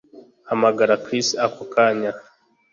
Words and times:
Hamagara 0.49 0.93
Chris 1.05 1.27
ako 1.45 1.63
kanya 1.73 2.11